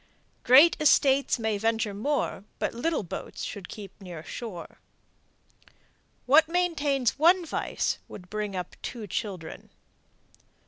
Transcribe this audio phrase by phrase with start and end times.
[0.41, 4.79] Great estates may venture more, but little boats should keep near shore.
[6.25, 9.69] What maintains one vice would bring up two children.